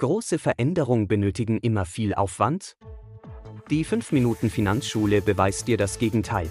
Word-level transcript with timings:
Große 0.00 0.38
Veränderungen 0.38 1.08
benötigen 1.08 1.58
immer 1.58 1.84
viel 1.84 2.14
Aufwand? 2.14 2.78
Die 3.68 3.84
5 3.84 4.12
Minuten 4.12 4.48
Finanzschule 4.48 5.20
beweist 5.20 5.68
dir 5.68 5.76
das 5.76 5.98
Gegenteil. 5.98 6.48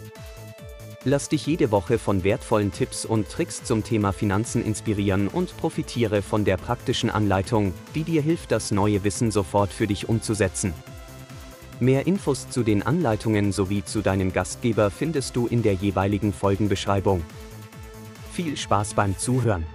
Lass 1.03 1.29
dich 1.29 1.47
jede 1.47 1.71
Woche 1.71 1.97
von 1.97 2.23
wertvollen 2.23 2.71
Tipps 2.71 3.05
und 3.05 3.27
Tricks 3.27 3.63
zum 3.63 3.83
Thema 3.83 4.11
Finanzen 4.11 4.63
inspirieren 4.63 5.27
und 5.27 5.57
profitiere 5.57 6.21
von 6.21 6.45
der 6.45 6.57
praktischen 6.57 7.09
Anleitung, 7.09 7.73
die 7.95 8.03
dir 8.03 8.21
hilft, 8.21 8.51
das 8.51 8.69
neue 8.69 9.03
Wissen 9.03 9.31
sofort 9.31 9.73
für 9.73 9.87
dich 9.87 10.07
umzusetzen. 10.07 10.75
Mehr 11.79 12.05
Infos 12.05 12.51
zu 12.51 12.61
den 12.61 12.83
Anleitungen 12.83 13.51
sowie 13.51 13.83
zu 13.83 14.01
deinem 14.01 14.31
Gastgeber 14.31 14.91
findest 14.91 15.35
du 15.35 15.47
in 15.47 15.63
der 15.63 15.73
jeweiligen 15.73 16.33
Folgenbeschreibung. 16.33 17.23
Viel 18.31 18.55
Spaß 18.57 18.93
beim 18.93 19.17
Zuhören! 19.17 19.65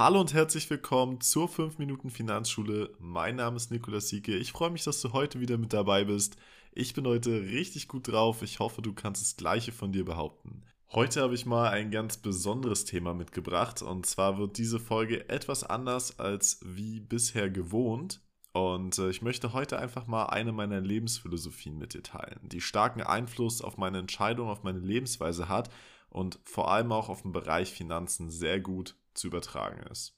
Hallo 0.00 0.18
und 0.18 0.32
herzlich 0.32 0.70
willkommen 0.70 1.20
zur 1.20 1.46
5 1.46 1.76
Minuten 1.76 2.08
Finanzschule. 2.08 2.88
Mein 3.00 3.36
Name 3.36 3.58
ist 3.58 3.70
Nikolaus 3.70 4.08
Sieke. 4.08 4.34
Ich 4.34 4.50
freue 4.50 4.70
mich, 4.70 4.82
dass 4.82 5.02
du 5.02 5.12
heute 5.12 5.40
wieder 5.40 5.58
mit 5.58 5.74
dabei 5.74 6.04
bist. 6.04 6.38
Ich 6.72 6.94
bin 6.94 7.06
heute 7.06 7.42
richtig 7.42 7.86
gut 7.86 8.08
drauf. 8.08 8.40
Ich 8.40 8.60
hoffe, 8.60 8.80
du 8.80 8.94
kannst 8.94 9.20
das 9.20 9.36
Gleiche 9.36 9.72
von 9.72 9.92
dir 9.92 10.06
behaupten. 10.06 10.62
Heute 10.90 11.20
habe 11.20 11.34
ich 11.34 11.44
mal 11.44 11.68
ein 11.68 11.90
ganz 11.90 12.16
besonderes 12.16 12.86
Thema 12.86 13.12
mitgebracht 13.12 13.82
und 13.82 14.06
zwar 14.06 14.38
wird 14.38 14.56
diese 14.56 14.80
Folge 14.80 15.28
etwas 15.28 15.64
anders 15.64 16.18
als 16.18 16.60
wie 16.64 17.00
bisher 17.00 17.50
gewohnt. 17.50 18.22
Und 18.54 18.96
äh, 18.96 19.10
ich 19.10 19.20
möchte 19.20 19.52
heute 19.52 19.78
einfach 19.78 20.06
mal 20.06 20.24
eine 20.28 20.52
meiner 20.52 20.80
Lebensphilosophien 20.80 21.76
mit 21.76 21.92
dir 21.92 22.02
teilen, 22.02 22.40
die 22.48 22.62
starken 22.62 23.02
Einfluss 23.02 23.60
auf 23.60 23.76
meine 23.76 23.98
Entscheidung, 23.98 24.48
auf 24.48 24.62
meine 24.62 24.80
Lebensweise 24.80 25.50
hat 25.50 25.68
und 26.08 26.40
vor 26.44 26.70
allem 26.70 26.90
auch 26.90 27.10
auf 27.10 27.20
den 27.20 27.32
Bereich 27.32 27.70
Finanzen 27.70 28.30
sehr 28.30 28.60
gut 28.60 28.96
zu 29.14 29.26
übertragen 29.26 29.82
ist. 29.90 30.16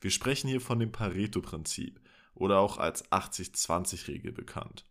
Wir 0.00 0.10
sprechen 0.10 0.48
hier 0.48 0.60
von 0.60 0.78
dem 0.78 0.92
Pareto-Prinzip 0.92 2.00
oder 2.34 2.58
auch 2.60 2.78
als 2.78 3.10
80-20-Regel 3.10 4.32
bekannt. 4.32 4.84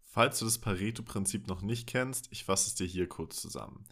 Falls 0.00 0.38
du 0.38 0.44
das 0.44 0.58
Pareto-Prinzip 0.58 1.46
noch 1.46 1.62
nicht 1.62 1.86
kennst, 1.86 2.28
ich 2.30 2.44
fasse 2.44 2.68
es 2.68 2.74
dir 2.74 2.86
hier 2.86 3.08
kurz 3.08 3.40
zusammen. 3.40 3.84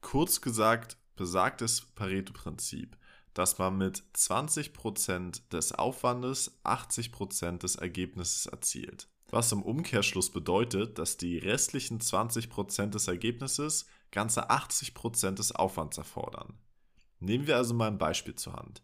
Kurz 0.00 0.40
gesagt 0.40 0.98
besagt 1.16 1.60
das 1.60 1.80
Pareto-Prinzip, 1.80 2.96
dass 3.32 3.58
man 3.58 3.78
mit 3.78 4.02
20% 4.14 5.48
des 5.50 5.72
Aufwandes 5.72 6.60
80% 6.64 7.58
des 7.58 7.76
Ergebnisses 7.76 8.46
erzielt. 8.46 9.08
Was 9.30 9.52
im 9.52 9.62
Umkehrschluss 9.62 10.30
bedeutet, 10.30 10.98
dass 10.98 11.16
die 11.16 11.38
restlichen 11.38 12.00
20% 12.00 12.90
des 12.90 13.08
Ergebnisses 13.08 13.86
ganze 14.10 14.50
80% 14.50 15.32
des 15.32 15.52
Aufwands 15.52 15.98
erfordern. 15.98 16.58
Nehmen 17.24 17.46
wir 17.46 17.56
also 17.56 17.72
mal 17.72 17.88
ein 17.88 17.96
Beispiel 17.96 18.34
zur 18.34 18.52
Hand. 18.52 18.82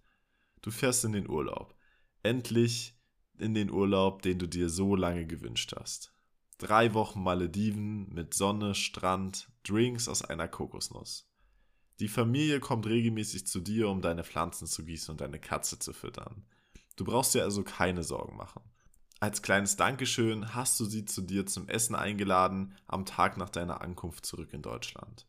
Du 0.63 0.71
fährst 0.71 1.05
in 1.05 1.13
den 1.13 1.29
Urlaub. 1.29 1.75
Endlich 2.23 2.99
in 3.39 3.53
den 3.53 3.71
Urlaub, 3.71 4.23
den 4.23 4.39
du 4.39 4.47
dir 4.47 4.71
so 4.71 4.97
lange 4.97 5.27
gewünscht 5.27 5.75
hast. 5.79 6.15
Drei 6.57 6.95
Wochen 6.95 7.23
Malediven 7.23 8.09
mit 8.09 8.33
Sonne, 8.33 8.75
Strand, 8.75 9.51
Drinks 9.63 10.09
aus 10.09 10.23
einer 10.23 10.49
Kokosnuss. 10.49 11.31
Die 12.01 12.09
Familie 12.09 12.61
kommt 12.61 12.87
regelmäßig 12.87 13.47
zu 13.47 13.61
dir, 13.61 13.91
um 13.91 14.01
deine 14.01 14.25
Pflanzen 14.25 14.67
zu 14.67 14.87
gießen 14.87 15.13
und 15.13 15.21
deine 15.21 15.39
Katze 15.39 15.79
zu 15.79 15.93
füttern. 15.93 16.47
Du 16.97 17.05
brauchst 17.05 17.35
dir 17.35 17.43
also 17.43 17.63
keine 17.63 18.05
Sorgen 18.05 18.37
machen. 18.39 18.63
Als 19.21 19.43
kleines 19.43 19.77
Dankeschön 19.77 20.55
hast 20.55 20.81
du 20.81 20.87
sie 20.87 21.05
zu 21.05 21.21
dir 21.21 21.45
zum 21.45 21.69
Essen 21.69 21.95
eingeladen 21.95 22.75
am 22.87 23.05
Tag 23.05 23.37
nach 23.37 23.51
deiner 23.51 23.83
Ankunft 23.83 24.25
zurück 24.25 24.55
in 24.55 24.63
Deutschland. 24.63 25.27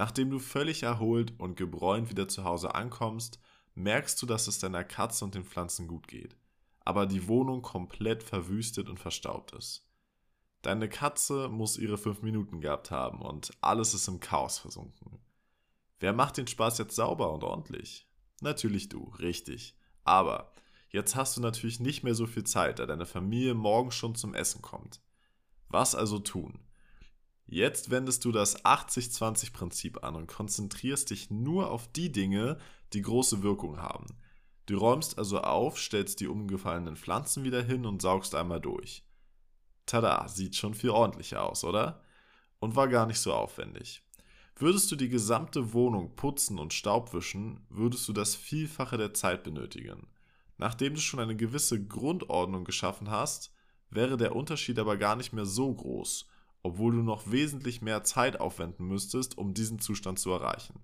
Nachdem 0.00 0.30
du 0.30 0.38
völlig 0.38 0.82
erholt 0.82 1.34
und 1.38 1.56
gebräunt 1.58 2.08
wieder 2.08 2.26
zu 2.26 2.44
Hause 2.44 2.74
ankommst, 2.74 3.38
merkst 3.74 4.22
du, 4.22 4.24
dass 4.24 4.46
es 4.46 4.58
deiner 4.58 4.82
Katze 4.82 5.26
und 5.26 5.34
den 5.34 5.44
Pflanzen 5.44 5.88
gut 5.88 6.08
geht, 6.08 6.38
aber 6.86 7.04
die 7.04 7.28
Wohnung 7.28 7.60
komplett 7.60 8.22
verwüstet 8.22 8.88
und 8.88 8.98
verstaubt 8.98 9.52
ist. 9.52 9.86
Deine 10.62 10.88
Katze 10.88 11.50
muss 11.50 11.76
ihre 11.76 11.98
fünf 11.98 12.22
Minuten 12.22 12.62
gehabt 12.62 12.90
haben 12.90 13.20
und 13.20 13.50
alles 13.60 13.92
ist 13.92 14.08
im 14.08 14.20
Chaos 14.20 14.58
versunken. 14.58 15.18
Wer 15.98 16.14
macht 16.14 16.38
den 16.38 16.46
Spaß 16.46 16.78
jetzt 16.78 16.96
sauber 16.96 17.30
und 17.34 17.44
ordentlich? 17.44 18.08
Natürlich 18.40 18.88
du, 18.88 19.12
richtig. 19.18 19.76
Aber 20.04 20.50
jetzt 20.88 21.14
hast 21.14 21.36
du 21.36 21.42
natürlich 21.42 21.78
nicht 21.78 22.04
mehr 22.04 22.14
so 22.14 22.26
viel 22.26 22.44
Zeit, 22.44 22.78
da 22.78 22.86
deine 22.86 23.04
Familie 23.04 23.52
morgen 23.52 23.90
schon 23.90 24.14
zum 24.14 24.32
Essen 24.32 24.62
kommt. 24.62 25.02
Was 25.68 25.94
also 25.94 26.18
tun? 26.20 26.58
Jetzt 27.52 27.90
wendest 27.90 28.24
du 28.24 28.30
das 28.30 28.64
80-20-Prinzip 28.64 30.04
an 30.04 30.14
und 30.14 30.28
konzentrierst 30.28 31.10
dich 31.10 31.30
nur 31.30 31.72
auf 31.72 31.90
die 31.90 32.12
Dinge, 32.12 32.58
die 32.92 33.02
große 33.02 33.42
Wirkung 33.42 33.78
haben. 33.78 34.06
Du 34.66 34.78
räumst 34.78 35.18
also 35.18 35.40
auf, 35.40 35.76
stellst 35.76 36.20
die 36.20 36.28
umgefallenen 36.28 36.94
Pflanzen 36.94 37.42
wieder 37.42 37.60
hin 37.60 37.86
und 37.86 38.02
saugst 38.02 38.36
einmal 38.36 38.60
durch. 38.60 39.04
Tada, 39.84 40.28
sieht 40.28 40.54
schon 40.54 40.74
viel 40.74 40.90
ordentlicher 40.90 41.42
aus, 41.42 41.64
oder? 41.64 42.04
Und 42.60 42.76
war 42.76 42.86
gar 42.86 43.06
nicht 43.06 43.18
so 43.18 43.34
aufwendig. 43.34 44.04
Würdest 44.54 44.92
du 44.92 44.94
die 44.94 45.08
gesamte 45.08 45.72
Wohnung 45.72 46.14
putzen 46.14 46.56
und 46.56 46.72
Staubwischen, 46.72 47.66
würdest 47.68 48.06
du 48.06 48.12
das 48.12 48.36
Vielfache 48.36 48.96
der 48.96 49.12
Zeit 49.12 49.42
benötigen. 49.42 50.06
Nachdem 50.56 50.94
du 50.94 51.00
schon 51.00 51.18
eine 51.18 51.34
gewisse 51.34 51.84
Grundordnung 51.84 52.62
geschaffen 52.62 53.10
hast, 53.10 53.52
wäre 53.88 54.16
der 54.16 54.36
Unterschied 54.36 54.78
aber 54.78 54.96
gar 54.96 55.16
nicht 55.16 55.32
mehr 55.32 55.46
so 55.46 55.74
groß 55.74 56.29
obwohl 56.62 56.92
du 56.92 57.02
noch 57.02 57.30
wesentlich 57.30 57.82
mehr 57.82 58.04
Zeit 58.04 58.40
aufwenden 58.40 58.86
müsstest, 58.86 59.38
um 59.38 59.54
diesen 59.54 59.78
Zustand 59.78 60.18
zu 60.18 60.30
erreichen. 60.30 60.80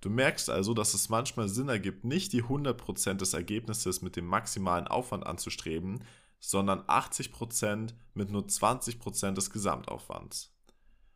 Du 0.00 0.10
merkst 0.10 0.50
also, 0.50 0.74
dass 0.74 0.92
es 0.92 1.08
manchmal 1.08 1.48
Sinn 1.48 1.68
ergibt, 1.68 2.04
nicht 2.04 2.32
die 2.32 2.42
100% 2.42 3.14
des 3.14 3.32
Ergebnisses 3.32 4.02
mit 4.02 4.16
dem 4.16 4.26
maximalen 4.26 4.86
Aufwand 4.86 5.26
anzustreben, 5.26 6.04
sondern 6.40 6.80
80% 6.80 7.94
mit 8.12 8.30
nur 8.30 8.42
20% 8.42 9.32
des 9.32 9.48
Gesamtaufwands. 9.48 10.52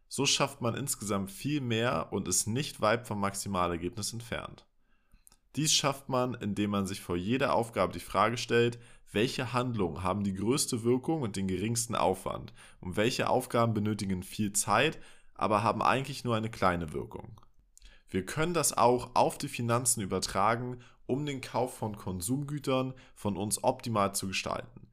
So 0.08 0.24
schafft 0.24 0.62
man 0.62 0.74
insgesamt 0.74 1.30
viel 1.30 1.60
mehr 1.60 2.08
und 2.12 2.28
ist 2.28 2.46
nicht 2.46 2.80
weit 2.80 3.06
vom 3.06 3.20
Maximalergebnis 3.20 4.14
entfernt. 4.14 4.64
Dies 5.54 5.72
schafft 5.74 6.08
man, 6.08 6.34
indem 6.34 6.70
man 6.70 6.86
sich 6.86 7.02
vor 7.02 7.16
jeder 7.16 7.52
Aufgabe 7.52 7.92
die 7.92 8.00
Frage 8.00 8.38
stellt, 8.38 8.78
welche 9.12 9.52
Handlungen 9.52 10.02
haben 10.02 10.24
die 10.24 10.34
größte 10.34 10.82
Wirkung 10.82 11.22
und 11.22 11.36
den 11.36 11.48
geringsten 11.48 11.94
Aufwand 11.94 12.52
und 12.80 12.96
welche 12.96 13.28
Aufgaben 13.28 13.74
benötigen 13.74 14.22
viel 14.22 14.52
Zeit, 14.52 14.98
aber 15.34 15.62
haben 15.62 15.82
eigentlich 15.82 16.24
nur 16.24 16.36
eine 16.36 16.50
kleine 16.50 16.92
Wirkung. 16.92 17.40
Wir 18.10 18.24
können 18.24 18.54
das 18.54 18.76
auch 18.76 19.14
auf 19.14 19.38
die 19.38 19.48
Finanzen 19.48 20.00
übertragen, 20.00 20.80
um 21.06 21.24
den 21.24 21.40
Kauf 21.40 21.76
von 21.76 21.96
Konsumgütern 21.96 22.94
von 23.14 23.36
uns 23.36 23.62
optimal 23.64 24.14
zu 24.14 24.28
gestalten. 24.28 24.88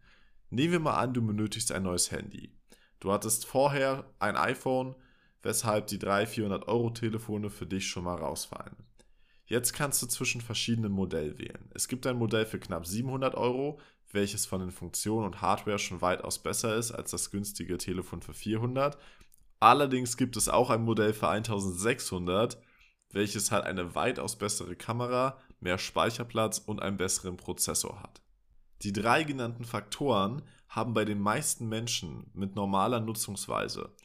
Nehmen 0.49 0.73
wir 0.73 0.79
mal 0.79 0.97
an, 0.97 1.13
du 1.13 1.21
benötigst 1.25 1.71
ein 1.71 1.83
neues 1.83 2.11
Handy. 2.11 2.51
Du 2.99 3.11
hattest 3.11 3.45
vorher 3.45 4.05
ein 4.19 4.37
iPhone, 4.37 4.95
weshalb 5.43 5.87
die 5.87 5.99
300-400 5.99 6.67
Euro 6.67 6.89
Telefone 6.89 7.49
für 7.49 7.65
dich 7.65 7.87
schon 7.87 8.05
mal 8.05 8.15
rausfallen. 8.15 8.75
Jetzt 9.45 9.73
kannst 9.73 10.01
du 10.01 10.07
zwischen 10.07 10.41
verschiedenen 10.41 10.91
Modellen 10.91 11.37
wählen. 11.37 11.69
Es 11.73 11.87
gibt 11.87 12.07
ein 12.07 12.17
Modell 12.17 12.45
für 12.45 12.59
knapp 12.59 12.87
700 12.87 13.35
Euro, 13.35 13.79
welches 14.15 14.45
von 14.47 14.61
den 14.61 14.71
Funktionen 14.71 15.27
und 15.27 15.41
Hardware 15.41 15.77
schon 15.77 16.01
weitaus 16.01 16.39
besser 16.39 16.75
ist 16.75 16.91
als 16.91 17.11
das 17.11 17.29
günstige 17.29 17.77
Telefon 17.77 18.21
für 18.21 18.33
400. 18.33 18.97
Allerdings 19.59 20.17
gibt 20.17 20.35
es 20.37 20.49
auch 20.49 20.69
ein 20.69 20.83
Modell 20.83 21.13
für 21.13 21.29
1600, 21.29 22.57
welches 23.11 23.51
halt 23.51 23.65
eine 23.65 23.93
weitaus 23.93 24.35
bessere 24.37 24.75
Kamera, 24.75 25.37
mehr 25.59 25.77
Speicherplatz 25.77 26.57
und 26.57 26.81
einen 26.81 26.97
besseren 26.97 27.37
Prozessor 27.37 28.01
hat. 28.01 28.21
Die 28.81 28.91
drei 28.91 29.23
genannten 29.23 29.63
Faktoren 29.63 30.41
haben 30.67 30.93
bei 30.93 31.05
den 31.05 31.19
meisten 31.19 31.69
Menschen 31.69 32.29
mit 32.33 32.55
normaler 32.55 32.99
Nutzungsweise 32.99 33.95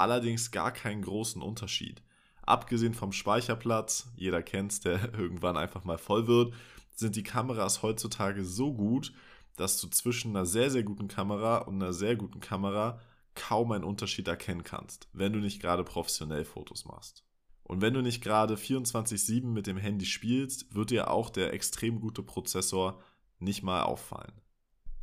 allerdings 0.00 0.50
gar 0.50 0.72
keinen 0.72 1.02
großen 1.02 1.42
Unterschied. 1.42 2.02
Abgesehen 2.42 2.94
vom 2.94 3.12
Speicherplatz, 3.12 4.08
jeder 4.16 4.42
kennt 4.42 4.72
es, 4.72 4.80
der 4.80 5.14
irgendwann 5.18 5.56
einfach 5.56 5.84
mal 5.84 5.98
voll 5.98 6.26
wird, 6.26 6.54
sind 6.94 7.16
die 7.16 7.22
Kameras 7.22 7.82
heutzutage 7.82 8.44
so 8.44 8.72
gut, 8.74 9.12
dass 9.56 9.80
du 9.80 9.88
zwischen 9.88 10.36
einer 10.36 10.46
sehr, 10.46 10.70
sehr 10.70 10.82
guten 10.82 11.08
Kamera 11.08 11.58
und 11.58 11.82
einer 11.82 11.92
sehr 11.92 12.16
guten 12.16 12.40
Kamera 12.40 13.00
kaum 13.34 13.72
einen 13.72 13.84
Unterschied 13.84 14.28
erkennen 14.28 14.64
kannst, 14.64 15.08
wenn 15.12 15.32
du 15.32 15.38
nicht 15.38 15.60
gerade 15.60 15.84
professionell 15.84 16.44
Fotos 16.44 16.84
machst. 16.84 17.24
Und 17.62 17.80
wenn 17.80 17.94
du 17.94 18.02
nicht 18.02 18.22
gerade 18.22 18.56
24/7 18.56 19.52
mit 19.52 19.66
dem 19.66 19.76
Handy 19.76 20.06
spielst, 20.06 20.74
wird 20.74 20.90
dir 20.90 21.10
auch 21.10 21.30
der 21.30 21.52
extrem 21.52 22.00
gute 22.00 22.22
Prozessor 22.22 23.00
nicht 23.38 23.62
mal 23.62 23.82
auffallen. 23.82 24.32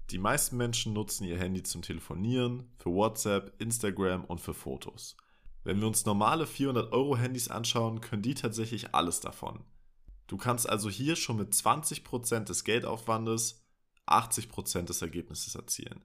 Die 0.09 0.17
meisten 0.17 0.57
Menschen 0.57 0.93
nutzen 0.93 1.25
ihr 1.25 1.37
Handy 1.37 1.63
zum 1.63 1.81
Telefonieren, 1.81 2.69
für 2.77 2.91
WhatsApp, 2.91 3.53
Instagram 3.61 4.23
und 4.25 4.39
für 4.39 4.53
Fotos. 4.53 5.17
Wenn 5.63 5.81
wir 5.81 5.87
uns 5.87 6.05
normale 6.05 6.47
400 6.47 6.93
Euro 6.93 7.17
Handys 7.17 7.49
anschauen, 7.49 7.99
können 7.99 8.21
die 8.21 8.33
tatsächlich 8.33 8.95
alles 8.95 9.19
davon. 9.19 9.65
Du 10.27 10.37
kannst 10.37 10.69
also 10.69 10.89
hier 10.89 11.15
schon 11.15 11.37
mit 11.37 11.53
20% 11.53 12.49
des 12.49 12.63
Geldaufwandes 12.63 13.66
80% 14.07 14.83
des 14.83 15.01
Ergebnisses 15.01 15.55
erzielen. 15.55 16.01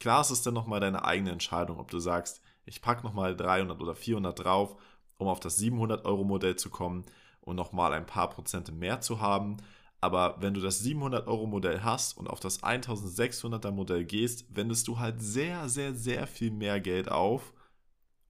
Klar 0.00 0.20
ist 0.20 0.30
es 0.30 0.42
dann 0.42 0.54
nochmal 0.54 0.80
deine 0.80 1.04
eigene 1.04 1.30
Entscheidung, 1.30 1.78
ob 1.78 1.90
du 1.90 1.98
sagst, 1.98 2.42
ich 2.66 2.82
packe 2.82 3.04
nochmal 3.04 3.36
300 3.36 3.80
oder 3.80 3.94
400 3.94 4.38
drauf, 4.38 4.76
um 5.18 5.28
auf 5.28 5.40
das 5.40 5.56
700 5.56 6.04
Euro 6.04 6.24
Modell 6.24 6.56
zu 6.56 6.70
kommen 6.70 7.04
und 7.40 7.56
nochmal 7.56 7.92
ein 7.92 8.06
paar 8.06 8.30
Prozente 8.30 8.72
mehr 8.72 9.00
zu 9.00 9.20
haben. 9.20 9.58
Aber 10.00 10.36
wenn 10.40 10.54
du 10.54 10.60
das 10.60 10.80
700 10.80 11.26
Euro 11.26 11.46
Modell 11.46 11.82
hast 11.82 12.16
und 12.16 12.28
auf 12.28 12.40
das 12.40 12.62
1600er 12.62 13.70
Modell 13.70 14.04
gehst, 14.04 14.54
wendest 14.54 14.88
du 14.88 14.98
halt 14.98 15.20
sehr, 15.20 15.68
sehr, 15.68 15.94
sehr 15.94 16.26
viel 16.26 16.50
mehr 16.50 16.80
Geld 16.80 17.10
auf, 17.10 17.54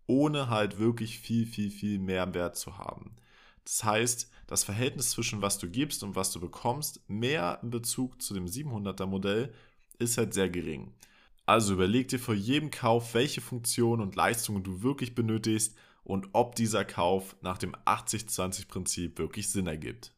ohne 0.07 0.51
halt 0.51 0.79
wirklich 0.79 1.19
viel, 1.19 1.47
viel, 1.47 1.71
viel 1.71 1.99
mehr 1.99 2.33
Wert 2.35 2.57
zu 2.57 2.79
haben. 2.79 3.17
Das 3.65 3.85
heißt, 3.85 4.31
das 4.47 4.65
Verhältnis 4.65 5.11
zwischen 5.11 5.43
was 5.43 5.59
du 5.59 5.69
gibst 5.69 6.03
und 6.03 6.17
was 6.17 6.31
du 6.31 6.41
bekommst, 6.41 7.01
mehr 7.09 7.59
in 7.63 7.71
Bezug 7.71 8.21
zu 8.21 8.35
dem 8.35 8.47
700er 8.47 9.07
Modell, 9.07 9.53
ist 9.99 10.19
halt 10.19 10.35
sehr 10.35 10.49
gering. 10.49 10.93
Also 11.47 11.75
überleg 11.75 12.09
dir 12.09 12.19
vor 12.19 12.35
jedem 12.35 12.71
Kauf, 12.71 13.15
welche 13.15 13.41
Funktionen 13.41 14.03
und 14.03 14.17
Leistungen 14.17 14.63
du 14.63 14.83
wirklich 14.83 15.15
benötigst 15.15 15.75
und 16.03 16.29
ob 16.33 16.55
dieser 16.55 16.85
Kauf 16.85 17.37
nach 17.43 17.59
dem 17.59 17.75
80-20-Prinzip 17.87 19.19
wirklich 19.19 19.49
Sinn 19.49 19.67
ergibt. 19.67 20.13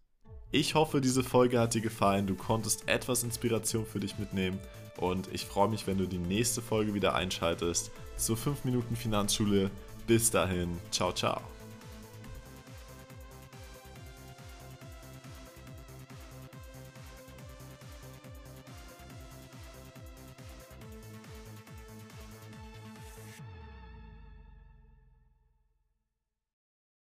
Ich 0.53 0.75
hoffe, 0.75 1.01
diese 1.01 1.25
Folge 1.25 1.59
hat 1.59 1.75
dir 1.75 1.81
gefallen. 1.81 2.27
Du 2.27 2.35
konntest 2.35 2.89
etwas 2.89 3.25
Inspiration 3.25 3.85
für 3.85 4.01
dich 4.01 4.19
mitnehmen. 4.19 4.59
Und 4.97 5.29
ich 5.33 5.45
freue 5.45 5.69
mich, 5.69 5.87
wenn 5.87 5.99
du 5.99 6.07
die 6.07 6.19
nächste 6.19 6.63
Folge 6.63 6.95
wieder 6.95 7.15
einschaltest 7.15 7.91
zur 8.17 8.37
5 8.37 8.65
Minuten 8.65 8.97
Finanzschule. 8.97 9.71
Bis 10.07 10.31
dahin, 10.31 10.79
ciao, 10.91 11.13
ciao. 11.13 11.56